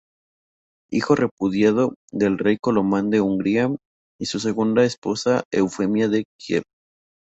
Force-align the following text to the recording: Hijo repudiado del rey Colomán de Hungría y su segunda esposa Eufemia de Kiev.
Hijo 0.89 1.13
repudiado 1.13 1.93
del 2.11 2.39
rey 2.39 2.57
Colomán 2.59 3.11
de 3.11 3.21
Hungría 3.21 3.69
y 4.19 4.25
su 4.25 4.39
segunda 4.39 4.83
esposa 4.83 5.43
Eufemia 5.53 6.07
de 6.07 6.23
Kiev. 6.39 6.63